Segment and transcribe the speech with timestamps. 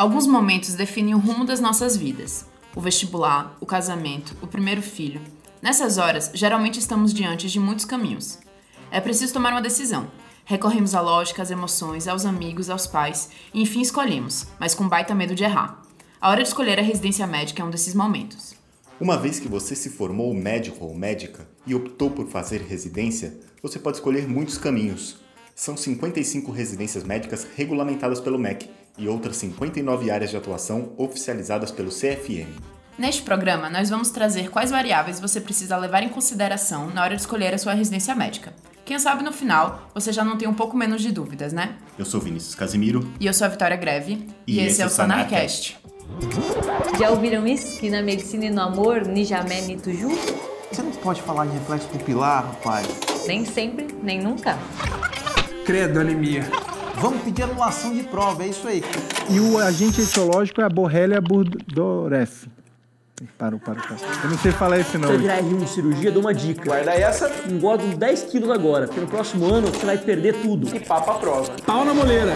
[0.00, 2.46] Alguns momentos definem o rumo das nossas vidas.
[2.74, 5.20] O vestibular, o casamento, o primeiro filho.
[5.60, 8.38] Nessas horas, geralmente estamos diante de muitos caminhos.
[8.90, 10.10] É preciso tomar uma decisão.
[10.46, 15.14] Recorremos à lógica, às emoções, aos amigos, aos pais e enfim escolhemos, mas com baita
[15.14, 15.82] medo de errar.
[16.18, 18.54] A hora de escolher a residência médica é um desses momentos.
[18.98, 23.78] Uma vez que você se formou médico ou médica e optou por fazer residência, você
[23.78, 25.18] pode escolher muitos caminhos.
[25.54, 31.90] São 55 residências médicas regulamentadas pelo MEC e outras 59 áreas de atuação oficializadas pelo
[31.90, 32.48] CFM.
[32.98, 37.22] Neste programa, nós vamos trazer quais variáveis você precisa levar em consideração na hora de
[37.22, 38.52] escolher a sua residência médica.
[38.84, 41.76] Quem sabe no final você já não tem um pouco menos de dúvidas, né?
[41.98, 43.10] Eu sou Vinícius Casimiro.
[43.18, 44.28] E eu sou a Vitória Greve.
[44.46, 45.78] E, e esse, é o Sanarcast.
[46.98, 47.78] Já ouviram isso?
[47.78, 50.08] Que na medicina e no amor, Nijamé Nituju?
[50.70, 52.86] Você não pode falar de reflexo pupilar, rapaz.
[53.26, 54.58] Nem sempre, nem nunca.
[55.64, 56.44] Credo, anemia.
[56.96, 58.82] Vamos pedir anulação de prova, é isso aí.
[59.28, 62.50] E o agente etiológico é a Borrelia burgdorferi.
[63.36, 63.98] Parou, parou, parou.
[64.24, 65.12] Eu não sei falar esse nome.
[65.12, 66.64] Se você virar R1 de cirurgia, dou uma dica.
[66.64, 67.30] Guarda essa.
[67.50, 70.74] Engorda uns 10 quilos agora, porque no próximo ano você vai perder tudo.
[70.74, 71.52] E papa a prova.
[71.66, 72.34] Pau na moleira.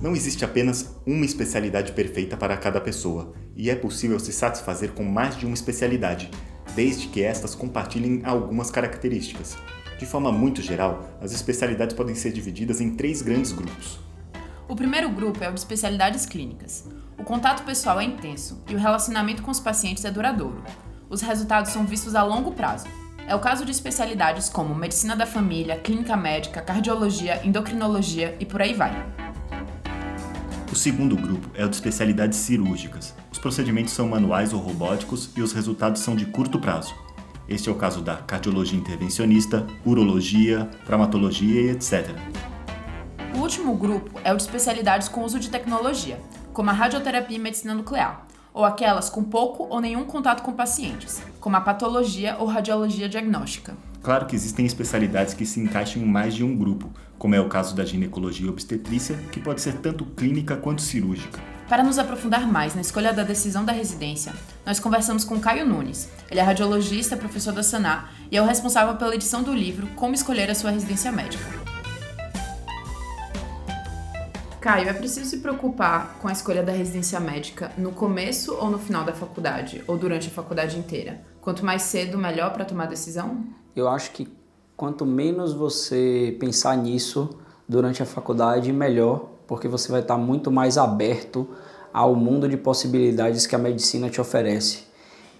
[0.00, 5.04] Não existe apenas uma especialidade perfeita para cada pessoa, e é possível se satisfazer com
[5.04, 6.30] mais de uma especialidade,
[6.74, 9.56] desde que estas compartilhem algumas características.
[10.00, 14.00] De forma muito geral, as especialidades podem ser divididas em três grandes grupos.
[14.66, 16.88] O primeiro grupo é o de especialidades clínicas.
[17.18, 20.64] O contato pessoal é intenso e o relacionamento com os pacientes é duradouro.
[21.10, 22.86] Os resultados são vistos a longo prazo.
[23.26, 28.62] É o caso de especialidades como medicina da família, clínica médica, cardiologia, endocrinologia e por
[28.62, 29.06] aí vai.
[30.72, 33.14] O segundo grupo é o de especialidades cirúrgicas.
[33.30, 36.94] Os procedimentos são manuais ou robóticos e os resultados são de curto prazo.
[37.50, 42.08] Este é o caso da cardiologia intervencionista, urologia, traumatologia e etc.
[43.34, 46.20] O último grupo é o de especialidades com uso de tecnologia,
[46.52, 51.20] como a radioterapia e medicina nuclear, ou aquelas com pouco ou nenhum contato com pacientes,
[51.40, 53.76] como a patologia ou radiologia diagnóstica.
[54.00, 56.88] Claro que existem especialidades que se encaixam em mais de um grupo,
[57.18, 61.40] como é o caso da ginecologia e obstetrícia, que pode ser tanto clínica quanto cirúrgica.
[61.70, 64.32] Para nos aprofundar mais na escolha da decisão da residência,
[64.66, 66.08] nós conversamos com Caio Nunes.
[66.28, 70.12] Ele é radiologista, professor da Sanar e é o responsável pela edição do livro Como
[70.12, 71.44] Escolher a Sua Residência Médica.
[74.60, 78.80] Caio, é preciso se preocupar com a escolha da residência médica no começo ou no
[78.80, 81.20] final da faculdade, ou durante a faculdade inteira?
[81.40, 83.44] Quanto mais cedo, melhor para tomar decisão?
[83.76, 84.26] Eu acho que
[84.76, 87.38] quanto menos você pensar nisso
[87.68, 91.48] durante a faculdade, melhor, porque você vai estar muito mais aberto
[91.92, 94.84] ao mundo de possibilidades que a medicina te oferece.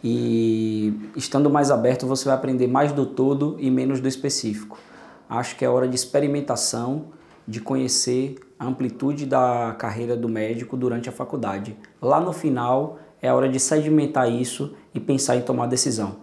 [0.02, 4.80] E estando mais aberto, você vai aprender mais do todo e menos do específico.
[5.28, 7.04] Acho que é hora de experimentação,
[7.46, 11.76] de conhecer a amplitude da carreira do médico durante a faculdade.
[12.02, 16.16] Lá no final, é hora de sedimentar isso e pensar em tomar decisão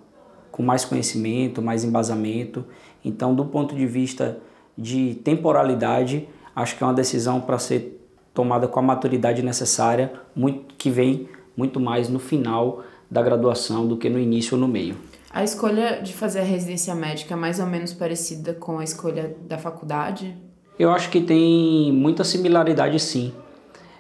[0.51, 2.65] com mais conhecimento, mais embasamento.
[3.05, 4.39] Então, do ponto de vista
[4.77, 8.03] de temporalidade, acho que é uma decisão para ser
[8.33, 13.95] tomada com a maturidade necessária, muito, que vem muito mais no final da graduação do
[13.95, 14.95] que no início ou no meio.
[15.31, 19.35] A escolha de fazer a residência médica é mais ou menos parecida com a escolha
[19.47, 20.35] da faculdade?
[20.79, 23.31] Eu acho que tem muita similaridade, sim,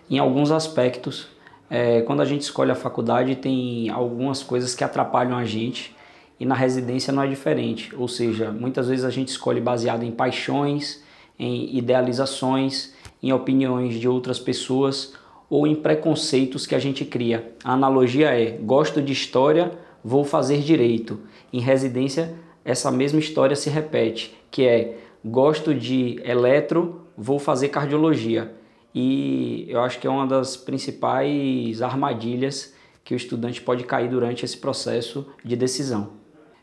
[0.09, 1.27] em alguns aspectos.
[1.69, 5.95] É, quando a gente escolhe a faculdade, tem algumas coisas que atrapalham a gente
[6.39, 10.11] e na residência não é diferente, ou seja, muitas vezes a gente escolhe baseado em
[10.11, 11.03] paixões,
[11.39, 15.13] em idealizações, em opiniões de outras pessoas
[15.49, 17.53] ou em preconceitos que a gente cria.
[17.63, 19.71] A analogia é: gosto de história,
[20.03, 21.19] vou fazer direito.
[21.51, 28.53] Em residência, essa mesma história se repete, que é gosto de eletro, vou fazer cardiologia.
[28.93, 32.73] E eu acho que é uma das principais armadilhas
[33.03, 36.17] que o estudante pode cair durante esse processo de decisão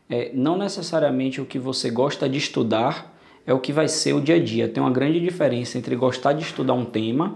[0.09, 3.14] é, não necessariamente o que você gosta de estudar
[3.45, 4.67] é o que vai ser o dia a dia.
[4.67, 7.35] Tem uma grande diferença entre gostar de estudar um tema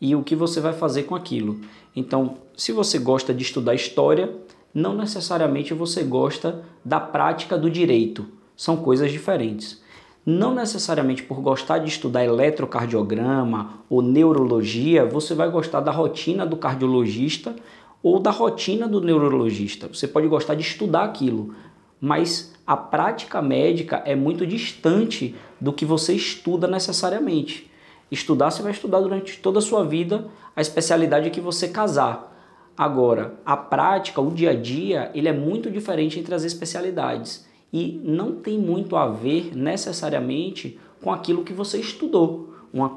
[0.00, 1.60] e o que você vai fazer com aquilo.
[1.94, 4.34] Então, se você gosta de estudar história,
[4.74, 8.26] não necessariamente você gosta da prática do direito.
[8.56, 9.82] São coisas diferentes.
[10.24, 16.56] Não necessariamente por gostar de estudar eletrocardiograma ou neurologia, você vai gostar da rotina do
[16.56, 17.54] cardiologista
[18.02, 19.86] ou da rotina do neurologista.
[19.86, 21.54] Você pode gostar de estudar aquilo,
[22.00, 27.70] mas a prática médica é muito distante do que você estuda necessariamente.
[28.10, 32.34] Estudar, você vai estudar durante toda a sua vida a especialidade que você casar.
[32.76, 38.00] Agora, a prática, o dia a dia, ele é muito diferente entre as especialidades e
[38.04, 42.54] não tem muito a ver necessariamente com aquilo que você estudou.
[42.72, 42.88] Uma,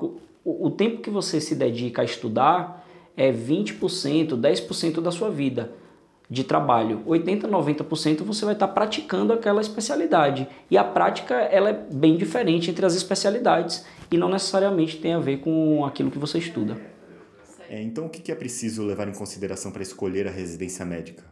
[0.43, 5.71] o, o tempo que você se dedica a estudar é 20%, 10% da sua vida
[6.29, 7.01] de trabalho.
[7.05, 10.47] 80, 90% você vai estar praticando aquela especialidade.
[10.69, 15.19] E a prática ela é bem diferente entre as especialidades e não necessariamente tem a
[15.19, 16.77] ver com aquilo que você estuda.
[17.67, 21.23] É, então, o que é preciso levar em consideração para escolher a residência médica?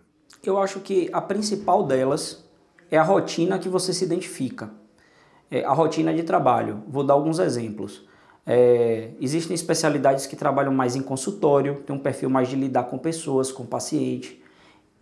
[0.44, 2.48] Eu acho que a principal delas
[2.92, 4.72] é a rotina que você se identifica.
[5.50, 6.84] É a rotina de trabalho.
[6.88, 8.08] Vou dar alguns exemplos.
[8.46, 12.98] É, existem especialidades que trabalham mais em consultório, tem um perfil mais de lidar com
[12.98, 14.42] pessoas, com paciente.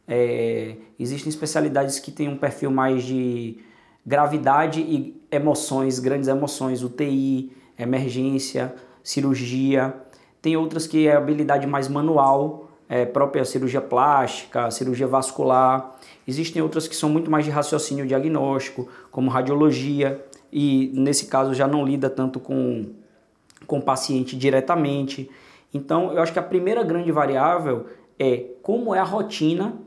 [0.07, 3.57] É, existem especialidades que têm um perfil mais de
[4.05, 8.73] gravidade e emoções, grandes emoções, UTI, emergência,
[9.03, 9.95] cirurgia.
[10.41, 15.95] Tem outras que é habilidade mais manual, é, própria cirurgia plástica, cirurgia vascular.
[16.27, 21.67] Existem outras que são muito mais de raciocínio diagnóstico, como radiologia, e nesse caso já
[21.67, 22.85] não lida tanto com,
[23.65, 25.29] com o paciente diretamente.
[25.73, 27.87] Então, eu acho que a primeira grande variável
[28.19, 29.84] é como é a rotina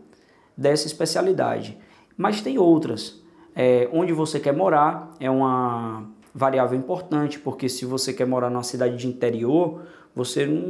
[0.59, 1.79] dessa especialidade.
[2.17, 3.23] Mas tem outras.
[3.55, 8.65] É, onde você quer morar é uma variável importante, porque se você quer morar numa
[8.65, 9.83] cidade de interior,
[10.15, 10.63] você não,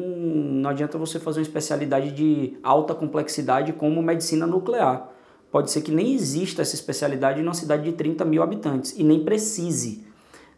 [0.62, 5.10] não adianta você fazer uma especialidade de alta complexidade como medicina nuclear.
[5.50, 9.24] Pode ser que nem exista essa especialidade numa cidade de 30 mil habitantes e nem
[9.24, 10.06] precise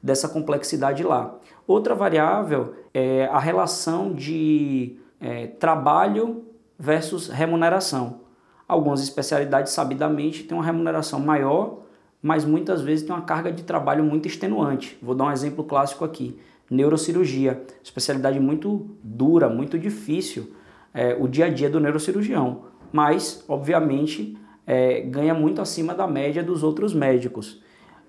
[0.03, 1.37] dessa complexidade lá.
[1.67, 6.44] Outra variável é a relação de é, trabalho
[6.76, 8.30] versus remuneração.
[8.70, 11.81] Algumas especialidades, sabidamente, têm uma remuneração maior,
[12.22, 14.96] mas muitas vezes tem uma carga de trabalho muito extenuante.
[15.02, 16.38] Vou dar um exemplo clássico aqui:
[16.70, 20.52] neurocirurgia, especialidade muito dura, muito difícil,
[20.94, 26.40] é, o dia a dia do neurocirurgião, mas, obviamente, é, ganha muito acima da média
[26.40, 27.61] dos outros médicos.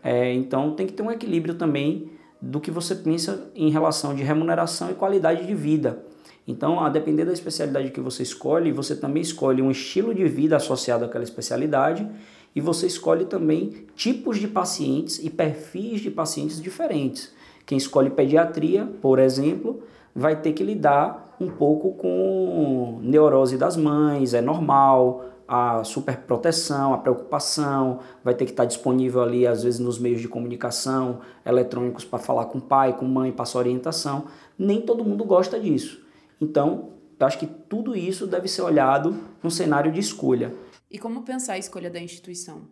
[0.04, 4.22] É, então, tem que ter um equilíbrio também do que você pensa em relação de
[4.22, 6.06] remuneração e qualidade de vida.
[6.52, 10.58] Então, a depender da especialidade que você escolhe, você também escolhe um estilo de vida
[10.58, 12.06] associado àquela especialidade
[12.54, 17.34] e você escolhe também tipos de pacientes e perfis de pacientes diferentes.
[17.66, 19.82] Quem escolhe pediatria, por exemplo,
[20.14, 26.98] vai ter que lidar um pouco com neurose das mães, é normal, a superproteção, a
[26.98, 32.20] preocupação, vai ter que estar disponível ali, às vezes, nos meios de comunicação eletrônicos para
[32.20, 34.26] falar com pai, com mãe, passar orientação.
[34.58, 36.01] Nem todo mundo gosta disso.
[36.42, 36.90] Então,
[37.20, 40.54] eu acho que tudo isso deve ser olhado no cenário de escolha.
[40.90, 42.64] E como pensar a escolha da instituição?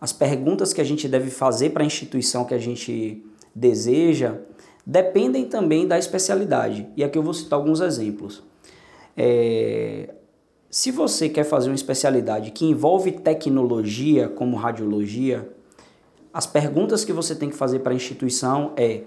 [0.00, 3.22] As perguntas que a gente deve fazer para a instituição que a gente
[3.54, 4.38] deseja
[4.86, 6.88] dependem também da especialidade.
[6.96, 8.42] E aqui eu vou citar alguns exemplos.
[9.14, 10.14] É...
[10.70, 15.50] Se você quer fazer uma especialidade que envolve tecnologia, como radiologia,
[16.32, 19.02] as perguntas que você tem que fazer para a instituição é: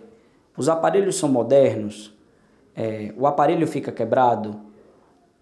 [0.56, 2.14] os aparelhos são modernos?
[2.76, 4.60] É, o aparelho fica quebrado,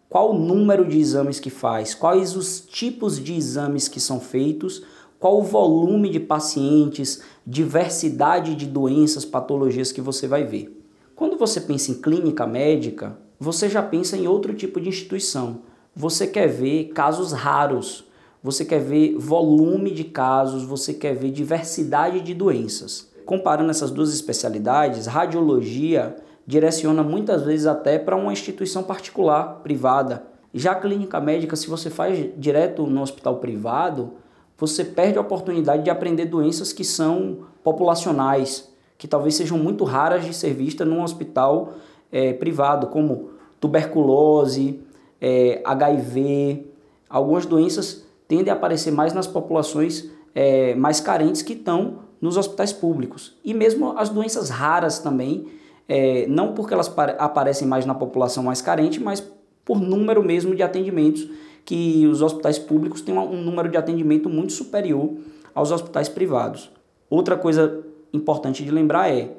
[0.10, 4.84] qual o número de exames que faz, quais os tipos de exames que são feitos,
[5.20, 10.76] qual o volume de pacientes, diversidade de doenças, patologias que você vai ver.
[11.16, 15.62] Quando você pensa em clínica médica, você já pensa em outro tipo de instituição.
[15.96, 18.06] Você quer ver casos raros,
[18.42, 23.12] você quer ver volume de casos, você quer ver diversidade de doenças.
[23.26, 26.16] Comparando essas duas especialidades, radiologia
[26.50, 30.24] direciona muitas vezes até para uma instituição particular, privada.
[30.52, 34.14] Já a clínica médica, se você faz direto no hospital privado,
[34.58, 40.26] você perde a oportunidade de aprender doenças que são populacionais, que talvez sejam muito raras
[40.26, 41.76] de ser vistas num hospital
[42.12, 44.82] é, privado, como tuberculose,
[45.22, 46.66] é, HIV.
[47.08, 52.74] Algumas doenças tendem a aparecer mais nas populações é, mais carentes que estão nos hospitais
[52.74, 53.38] públicos.
[53.46, 55.59] E mesmo as doenças raras também,
[55.90, 59.28] é, não porque elas aparecem mais na população mais carente, mas
[59.66, 61.28] por número mesmo de atendimentos,
[61.66, 65.12] que os hospitais públicos têm um número de atendimento muito superior
[65.54, 66.72] aos hospitais privados.
[67.10, 69.32] Outra coisa importante de lembrar é,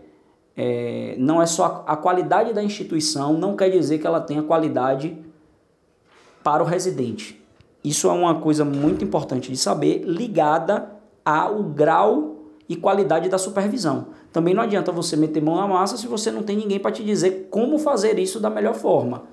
[0.57, 4.43] é não é só a, a qualidade da instituição, não quer dizer que ela tenha
[4.43, 5.17] qualidade
[6.43, 7.41] para o residente.
[7.83, 10.91] Isso é uma coisa muito importante de saber, ligada
[11.25, 12.30] ao grau
[12.71, 14.07] e qualidade da supervisão.
[14.33, 17.03] Também não adianta você meter mão na massa se você não tem ninguém para te
[17.03, 19.25] dizer como fazer isso da melhor forma.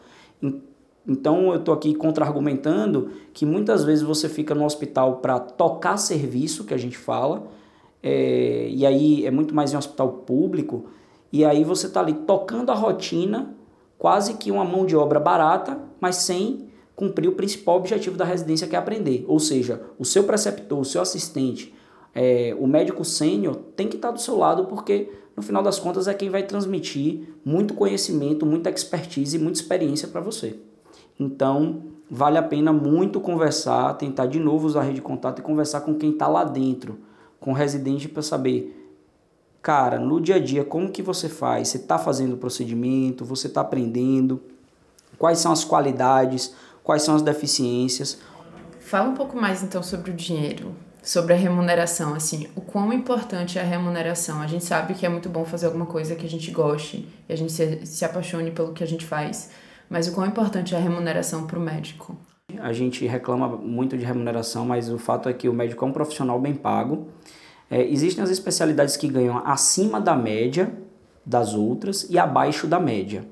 [1.07, 6.63] Então eu estou aqui contra-argumentando que muitas vezes você fica no hospital para tocar serviço,
[6.63, 7.45] que a gente fala,
[8.01, 10.85] é, e aí é muito mais em um hospital público,
[11.31, 13.55] e aí você está ali tocando a rotina,
[13.99, 18.67] quase que uma mão de obra barata, mas sem cumprir o principal objetivo da residência
[18.67, 19.23] que é aprender.
[19.27, 21.71] Ou seja, o seu preceptor, o seu assistente,
[22.13, 26.07] é, o médico sênior tem que estar do seu lado porque no final das contas
[26.07, 30.57] é quem vai transmitir muito conhecimento, muita expertise e muita experiência para você.
[31.19, 35.43] Então, vale a pena muito conversar, tentar de novo usar a rede de contato e
[35.43, 36.97] conversar com quem está lá dentro,
[37.39, 38.95] com o residente para saber,
[39.61, 41.67] cara, no dia a dia, como que você faz?
[41.67, 43.23] Você está fazendo o procedimento?
[43.23, 44.41] Você está aprendendo?
[45.19, 46.55] Quais são as qualidades?
[46.83, 48.17] Quais são as deficiências?
[48.79, 53.57] Fala um pouco mais então sobre o dinheiro sobre a remuneração, assim, o quão importante
[53.57, 54.41] é a remuneração.
[54.41, 57.33] A gente sabe que é muito bom fazer alguma coisa que a gente goste e
[57.33, 59.49] a gente se, se apaixone pelo que a gente faz,
[59.89, 62.17] mas o quão importante é a remuneração para o médico?
[62.59, 65.91] A gente reclama muito de remuneração, mas o fato é que o médico é um
[65.91, 67.07] profissional bem pago.
[67.69, 70.71] É, existem as especialidades que ganham acima da média
[71.25, 73.25] das outras e abaixo da média.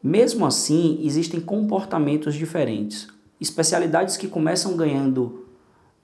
[0.00, 3.08] Mesmo assim, existem comportamentos diferentes.
[3.40, 5.43] Especialidades que começam ganhando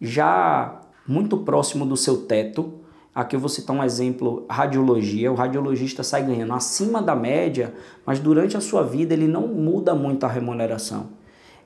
[0.01, 2.75] já muito próximo do seu teto.
[3.15, 5.31] Aqui eu vou citar um exemplo, radiologia.
[5.31, 7.75] O radiologista sai ganhando acima da média,
[8.07, 11.09] mas durante a sua vida ele não muda muito a remuneração.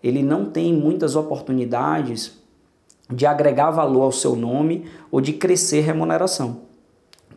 [0.02, 2.42] Ele não tem muitas oportunidades
[3.10, 6.62] de agregar valor ao seu nome ou de crescer remuneração.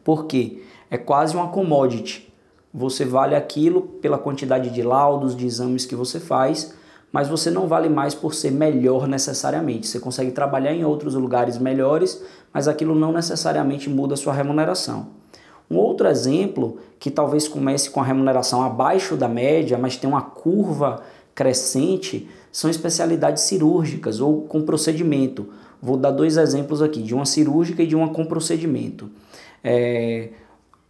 [0.04, 0.64] Por quê?
[0.90, 2.34] É quase uma commodity.
[2.74, 6.77] Você vale aquilo pela quantidade de laudos, de exames que você faz,
[7.12, 9.88] mas você não vale mais por ser melhor necessariamente.
[9.88, 12.22] Você consegue trabalhar em outros lugares melhores,
[12.54, 15.08] mas aquilo não necessariamente muda a sua remuneração.
[15.70, 20.22] Um outro exemplo, que talvez comece com a remuneração abaixo da média, mas tem uma
[20.22, 21.02] curva
[21.36, 25.50] crescente, são especialidades cirúrgicas ou com procedimento.
[25.82, 29.10] Vou dar dois exemplos aqui, de uma cirúrgica e de uma com procedimento.
[29.64, 30.30] É,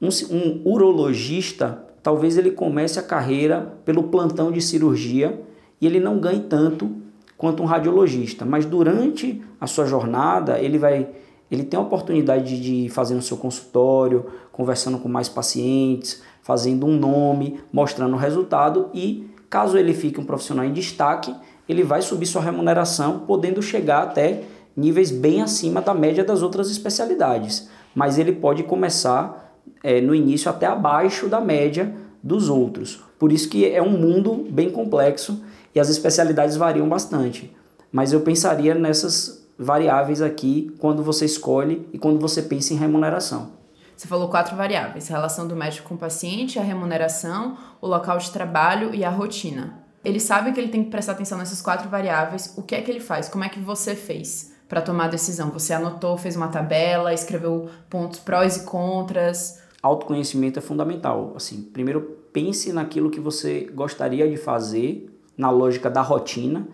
[0.01, 5.41] um, um urologista, talvez ele comece a carreira pelo plantão de cirurgia
[5.79, 6.89] e ele não ganhe tanto
[7.37, 11.07] quanto um radiologista, mas durante a sua jornada ele vai
[11.49, 16.97] ele tem a oportunidade de fazer no seu consultório, conversando com mais pacientes, fazendo um
[16.97, 21.33] nome, mostrando o resultado e caso ele fique um profissional em destaque,
[21.67, 24.43] ele vai subir sua remuneração, podendo chegar até
[24.75, 27.69] níveis bem acima da média das outras especialidades.
[27.95, 33.03] Mas ele pode começar é, no início até abaixo da média dos outros.
[33.17, 35.41] Por isso que é um mundo bem complexo
[35.77, 37.55] e as especialidades variam bastante.
[37.91, 43.51] Mas eu pensaria nessas variáveis aqui quando você escolhe e quando você pensa em remuneração.
[43.95, 48.17] Você falou quatro variáveis: a relação do médico com o paciente, a remuneração, o local
[48.17, 49.85] de trabalho e a rotina.
[50.03, 52.55] Ele sabe que ele tem que prestar atenção nessas quatro variáveis.
[52.57, 53.29] O que é que ele faz?
[53.29, 55.51] Como é que você fez para tomar a decisão?
[55.51, 59.61] Você anotou, fez uma tabela, escreveu pontos prós e contras?
[59.83, 61.33] Autoconhecimento é fundamental.
[61.35, 66.67] Assim, primeiro pense naquilo que você gostaria de fazer na lógica da rotina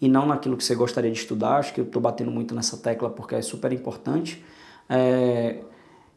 [0.00, 1.58] e não naquilo que você gostaria de estudar.
[1.58, 4.42] Acho que eu estou batendo muito nessa tecla porque é super importante.
[4.88, 5.58] É,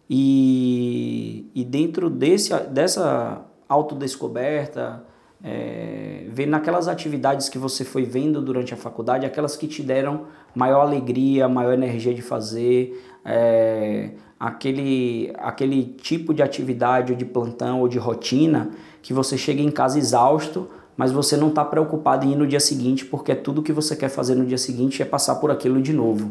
[0.10, 5.04] e, e dentro desse, dessa autodescoberta,
[5.44, 10.26] é, ver naquelas atividades que você foi vendo durante a faculdade, aquelas que te deram
[10.56, 17.82] maior alegria, maior energia de fazer, é, aquele, aquele tipo de atividade ou de plantão
[17.82, 20.68] ou de rotina que você chega em casa exausto,
[21.00, 24.10] mas você não está preocupado em ir no dia seguinte, porque tudo que você quer
[24.10, 26.30] fazer no dia seguinte é passar por aquilo de novo.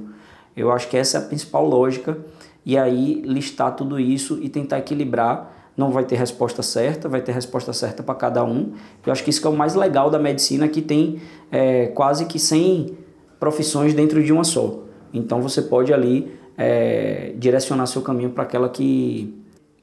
[0.55, 2.19] Eu acho que essa é a principal lógica,
[2.67, 5.71] e aí listar tudo isso e tentar equilibrar.
[5.75, 8.75] Não vai ter resposta certa, vai ter resposta certa para cada um.
[9.07, 11.19] Eu acho que isso que é o mais legal da medicina, que tem
[11.51, 12.95] é, quase que 100
[13.41, 14.81] profissões dentro de uma só.
[15.15, 19.35] Então você pode ali é, direcionar seu caminho para aquela que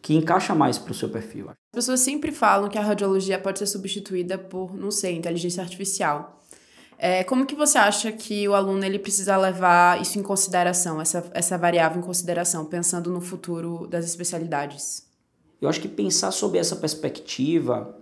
[0.05, 1.49] que encaixa mais para o seu perfil.
[1.49, 6.43] As pessoas sempre falam que a radiologia pode ser substituída por, não sei, inteligência artificial.
[6.95, 11.27] É, como que você acha que o aluno ele precisa levar isso em consideração, essa,
[11.33, 15.07] essa variável em consideração, pensando no futuro das especialidades?
[15.59, 17.97] Eu acho que pensar sob essa perspectiva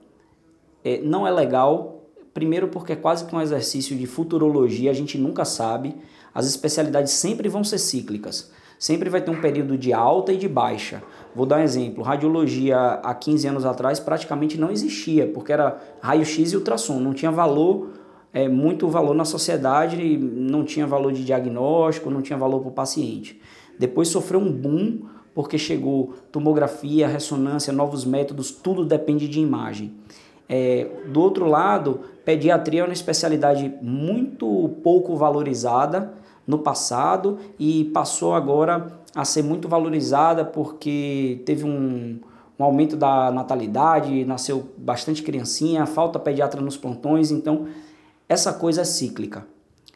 [0.84, 2.10] é, não é legal.
[2.34, 5.96] Primeiro, porque é quase que um exercício de futurologia, a gente nunca sabe.
[6.36, 10.48] As especialidades sempre vão ser cíclicas sempre vai ter um período de alta e de
[10.48, 11.02] baixa.
[11.36, 16.54] Vou dar um exemplo: radiologia há 15 anos atrás praticamente não existia, porque era raio-x
[16.54, 17.90] e ultrassom, não tinha valor,
[18.34, 22.74] é, muito valor na sociedade, não tinha valor de diagnóstico, não tinha valor para o
[22.74, 23.40] paciente.
[23.78, 25.02] Depois sofreu um boom
[25.34, 29.92] porque chegou tomografia, ressonância, novos métodos, tudo depende de imagem.
[30.48, 36.14] É, do outro lado, pediatria é uma especialidade muito pouco valorizada
[36.46, 42.20] no passado e passou agora a ser muito valorizada porque teve um,
[42.60, 47.68] um aumento da natalidade, nasceu bastante criancinha, falta pediatra nos plantões, então
[48.28, 49.46] essa coisa é cíclica.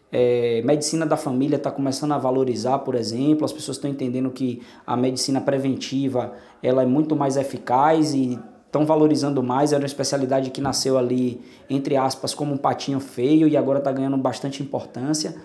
[0.09, 4.61] É, medicina da família está começando a valorizar, por exemplo, as pessoas estão entendendo que
[4.85, 9.73] a medicina preventiva ela é muito mais eficaz e estão valorizando mais.
[9.73, 13.91] Era uma especialidade que nasceu ali, entre aspas, como um patinho feio e agora está
[13.91, 15.35] ganhando bastante importância.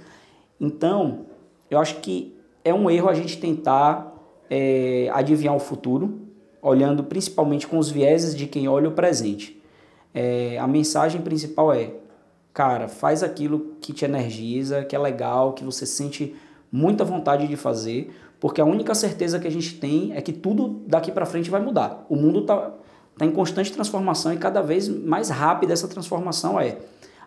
[0.63, 1.27] Então,
[1.69, 4.15] eu acho que é um erro a gente tentar
[4.49, 6.21] é, adivinhar o futuro,
[6.63, 9.61] olhando principalmente com os vieses de quem olha o presente.
[10.15, 11.91] É, a mensagem principal é
[12.55, 16.37] cara, faz aquilo que te energiza, que é legal, que você sente
[16.71, 20.83] muita vontade de fazer, porque a única certeza que a gente tem é que tudo
[20.87, 22.05] daqui para frente vai mudar.
[22.09, 22.73] O mundo tá,
[23.17, 26.79] tá em constante transformação e cada vez mais rápida essa transformação é.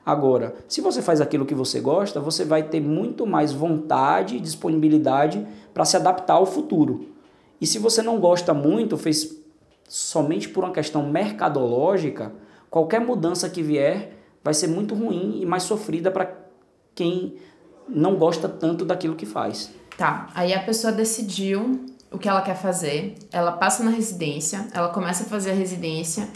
[0.06, 4.40] Agora, se você faz aquilo que você gosta, você vai ter muito mais vontade e
[4.40, 7.08] disponibilidade para se adaptar ao futuro.
[7.60, 9.36] E se você não gosta muito, fez
[9.88, 12.34] somente por uma questão mercadológica,
[12.70, 14.12] qualquer mudança que vier
[14.44, 16.36] vai ser muito ruim e mais sofrida para
[16.94, 17.38] quem
[17.90, 19.72] não gosta tanto daquilo que faz.
[19.98, 24.90] Tá, aí a pessoa decidiu o que ela quer fazer, ela passa na residência, ela
[24.90, 26.28] começa a fazer a residência,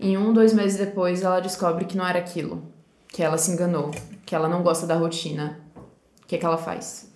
[0.00, 2.62] e um, dois meses depois ela descobre que não era aquilo,
[3.12, 3.90] que ela se enganou,
[4.24, 5.60] que ela não gosta da rotina.
[6.22, 7.10] O que, é que ela faz?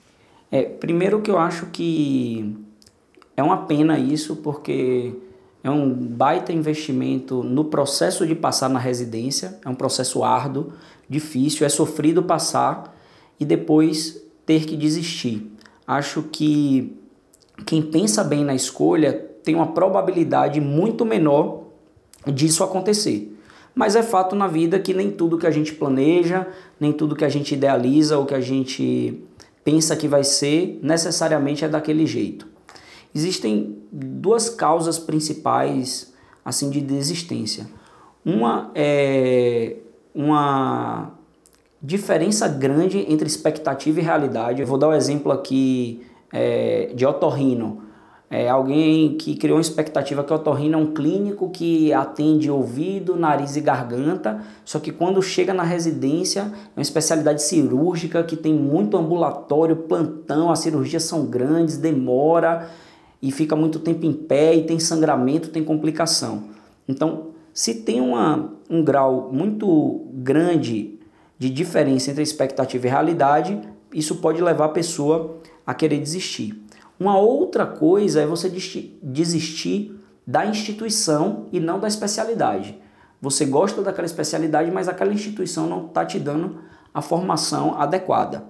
[0.50, 2.56] É, primeiro que eu acho que
[3.36, 5.14] é uma pena isso, porque
[5.62, 10.72] é um baita investimento no processo de passar na residência, é um processo árduo,
[11.08, 12.96] difícil, é sofrido passar
[13.38, 15.50] e depois ter que desistir.
[15.86, 16.96] Acho que
[17.64, 19.12] quem pensa bem na escolha
[19.44, 21.64] tem uma probabilidade muito menor
[22.26, 23.31] disso acontecer.
[23.74, 26.46] Mas é fato na vida que nem tudo que a gente planeja,
[26.78, 29.22] nem tudo que a gente idealiza ou que a gente
[29.64, 32.46] pensa que vai ser, necessariamente é daquele jeito.
[33.14, 36.12] Existem duas causas principais
[36.44, 37.66] assim de desistência.
[38.24, 39.76] Uma é
[40.14, 41.12] uma
[41.82, 44.60] diferença grande entre expectativa e realidade.
[44.60, 46.02] Eu vou dar o um exemplo aqui
[46.32, 47.82] é, de otorrino.
[48.34, 53.14] É alguém que criou uma expectativa que o otorrino é um clínico que atende ouvido,
[53.14, 58.54] nariz e garganta, só que quando chega na residência é uma especialidade cirúrgica que tem
[58.54, 62.70] muito ambulatório, plantão, as cirurgias são grandes, demora
[63.20, 66.44] e fica muito tempo em pé e tem sangramento, tem complicação.
[66.88, 70.98] Então, se tem uma, um grau muito grande
[71.38, 73.60] de diferença entre expectativa e realidade,
[73.92, 76.61] isso pode levar a pessoa a querer desistir.
[77.02, 82.80] Uma outra coisa é você desistir da instituição e não da especialidade.
[83.20, 86.60] Você gosta daquela especialidade, mas aquela instituição não está te dando
[86.94, 88.44] a formação adequada.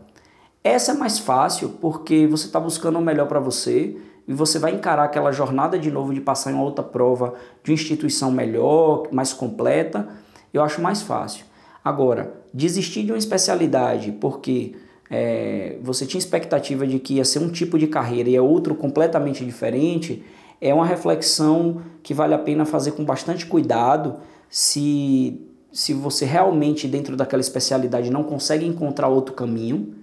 [0.62, 3.96] Essa é mais fácil porque você está buscando o melhor para você,
[4.28, 7.32] e você vai encarar aquela jornada de novo de passar em uma outra prova
[7.64, 10.08] de instituição melhor, mais completa,
[10.52, 11.46] eu acho mais fácil.
[11.82, 14.76] Agora, desistir de uma especialidade porque
[15.12, 18.74] é, você tinha expectativa de que ia ser um tipo de carreira e é outro
[18.74, 20.24] completamente diferente,
[20.60, 24.16] é uma reflexão que vale a pena fazer com bastante cuidado
[24.48, 30.02] se, se você realmente, dentro daquela especialidade, não consegue encontrar outro caminho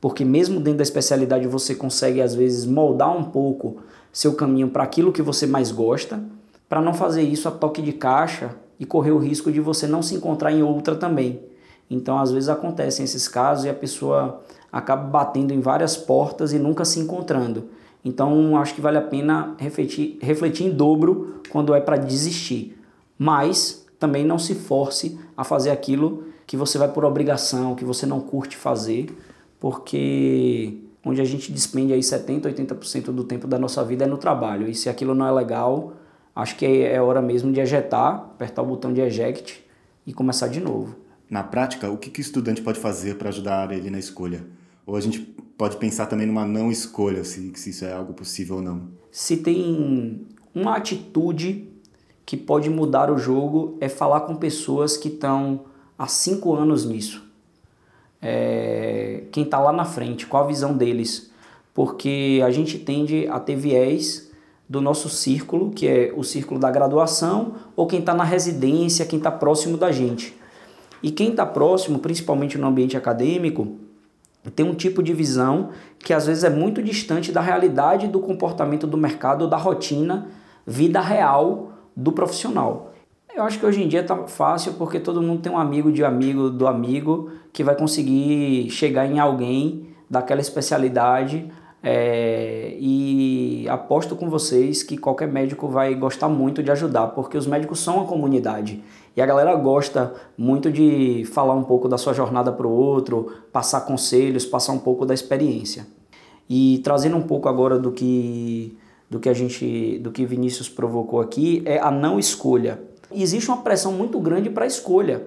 [0.00, 3.78] porque mesmo dentro da especialidade você consegue às vezes moldar um pouco
[4.12, 6.22] seu caminho para aquilo que você mais gosta,
[6.68, 10.02] para não fazer isso a toque de caixa e correr o risco de você não
[10.02, 11.40] se encontrar em outra também.
[11.90, 16.58] Então, às vezes acontecem esses casos e a pessoa acaba batendo em várias portas e
[16.58, 17.68] nunca se encontrando.
[18.04, 22.78] Então, acho que vale a pena refletir, refletir em dobro quando é para desistir.
[23.18, 28.06] Mas também não se force a fazer aquilo que você vai por obrigação, que você
[28.06, 29.08] não curte fazer,
[29.58, 34.16] porque onde a gente despende aí 70, 80% do tempo da nossa vida é no
[34.16, 34.68] trabalho.
[34.68, 35.94] E se aquilo não é legal,
[36.34, 39.64] acho que é hora mesmo de ejetar, apertar o botão de eject
[40.06, 41.07] e começar de novo.
[41.30, 44.46] Na prática, o que, que o estudante pode fazer para ajudar ele na escolha?
[44.86, 45.20] Ou a gente
[45.56, 48.88] pode pensar também numa não escolha, se, se isso é algo possível ou não?
[49.10, 51.68] Se tem uma atitude
[52.24, 55.64] que pode mudar o jogo, é falar com pessoas que estão
[55.98, 57.28] há cinco anos nisso
[58.20, 61.30] é, quem está lá na frente, qual a visão deles,
[61.72, 64.30] porque a gente tende a ter viés
[64.68, 69.18] do nosso círculo, que é o círculo da graduação, ou quem está na residência, quem
[69.18, 70.36] está próximo da gente.
[71.02, 73.76] E quem está próximo, principalmente no ambiente acadêmico,
[74.54, 78.86] tem um tipo de visão que às vezes é muito distante da realidade do comportamento
[78.86, 80.28] do mercado, da rotina,
[80.66, 82.92] vida real do profissional.
[83.34, 86.04] Eu acho que hoje em dia tá fácil porque todo mundo tem um amigo de
[86.04, 91.48] amigo do amigo que vai conseguir chegar em alguém daquela especialidade
[91.82, 97.46] É, e aposto com vocês que qualquer médico vai gostar muito de ajudar, porque os
[97.46, 98.82] médicos são uma comunidade
[99.16, 103.32] e a galera gosta muito de falar um pouco da sua jornada para o outro,
[103.52, 105.86] passar conselhos, passar um pouco da experiência.
[106.48, 108.76] E trazendo um pouco agora do que
[109.10, 112.80] do que a gente, do que Vinícius provocou aqui é a não escolha.
[113.10, 115.26] Existe uma pressão muito grande para a escolha.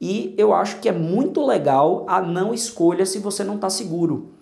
[0.00, 4.32] E eu acho que é muito legal a não escolha se você não está seguro.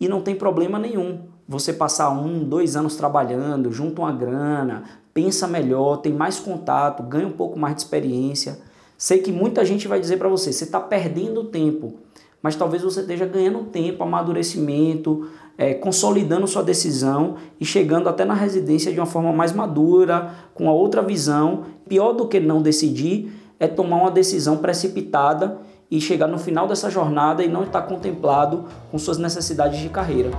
[0.00, 4.84] E não tem problema nenhum você passar um, dois anos trabalhando, junta uma grana,
[5.14, 8.58] pensa melhor, tem mais contato, ganha um pouco mais de experiência.
[8.96, 11.94] Sei que muita gente vai dizer para você, você está perdendo tempo,
[12.42, 18.34] mas talvez você esteja ganhando tempo, amadurecimento, é, consolidando sua decisão e chegando até na
[18.34, 21.64] residência de uma forma mais madura, com uma outra visão.
[21.88, 25.58] Pior do que não decidir é tomar uma decisão precipitada
[25.90, 30.30] e chegar no final dessa jornada e não estar contemplado com suas necessidades de carreira.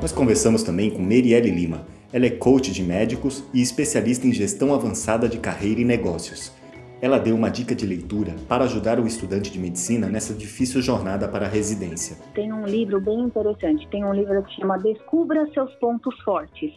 [0.00, 1.86] Nós conversamos também com Merielle Lima.
[2.12, 6.52] Ela é coach de médicos e especialista em gestão avançada de carreira e negócios.
[7.00, 11.28] Ela deu uma dica de leitura para ajudar o estudante de medicina nessa difícil jornada
[11.28, 12.16] para a residência.
[12.34, 16.72] Tem um livro bem interessante, tem um livro que chama Descubra seus pontos fortes.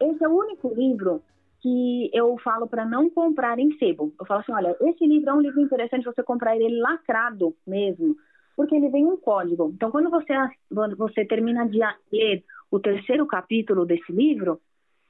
[0.00, 1.22] Esse é o único livro
[1.64, 4.12] que eu falo para não comprar em sebo.
[4.20, 8.14] Eu falo assim, olha, esse livro é um livro interessante você comprar ele lacrado mesmo,
[8.54, 9.72] porque ele vem um código.
[9.74, 10.34] Então, quando você,
[10.94, 11.78] você termina de
[12.12, 14.60] ler o terceiro capítulo desse livro,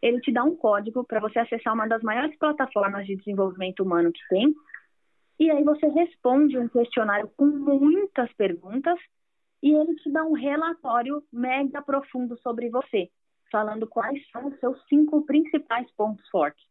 [0.00, 4.12] ele te dá um código para você acessar uma das maiores plataformas de desenvolvimento humano
[4.12, 4.54] que tem.
[5.40, 8.96] E aí você responde um questionário com muitas perguntas
[9.60, 13.10] e ele te dá um relatório mega profundo sobre você,
[13.50, 16.64] falando quais são os seus cinco principais pontos fortes.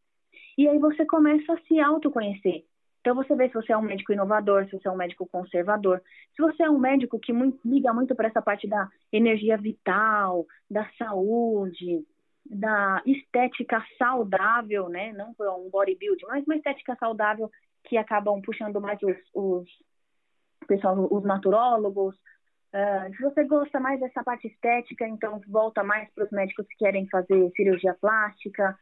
[0.56, 2.64] E aí você começa a se autoconhecer.
[3.00, 6.00] Então você vê se você é um médico inovador, se você é um médico conservador,
[6.34, 10.46] se você é um médico que muito, liga muito para essa parte da energia vital,
[10.70, 12.02] da saúde,
[12.46, 15.12] da estética saudável, né?
[15.12, 17.50] Não um bodybuilding, mas uma estética saudável
[17.84, 19.68] que acabam puxando mais os, os
[20.66, 22.16] pessoal, os naturólogos.
[22.74, 26.76] Uh, se você gosta mais dessa parte estética, então volta mais para os médicos que
[26.76, 28.76] querem fazer cirurgia plástica.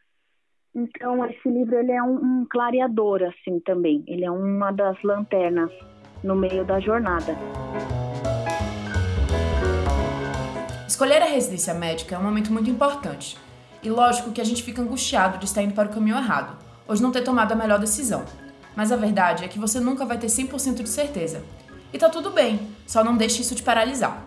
[0.75, 4.03] Então esse livro ele é um, um clareador assim também.
[4.07, 5.71] Ele é uma das lanternas
[6.25, 7.37] no meio da jornada.
[10.89, 13.37] Escolher a residência médica é um momento muito importante
[13.83, 16.57] e lógico que a gente fica angustiado de estar indo para o caminho errado,
[16.89, 18.25] ou de não ter tomado a melhor decisão.
[18.75, 21.45] Mas a verdade é que você nunca vai ter 100% de certeza.
[21.93, 24.27] E tá tudo bem, só não deixe isso te paralisar.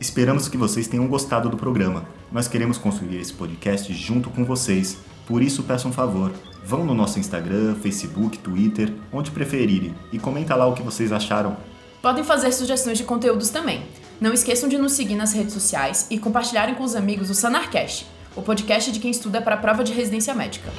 [0.00, 2.04] Esperamos que vocês tenham gostado do programa.
[2.30, 4.96] Nós queremos construir esse podcast junto com vocês.
[5.26, 6.32] Por isso, peço um favor.
[6.64, 11.56] Vão no nosso Instagram, Facebook, Twitter, onde preferirem, e comenta lá o que vocês acharam.
[12.00, 13.84] Podem fazer sugestões de conteúdos também.
[14.20, 18.06] Não esqueçam de nos seguir nas redes sociais e compartilharem com os amigos o Sanarcast
[18.34, 20.70] o podcast de quem estuda para a prova de residência médica.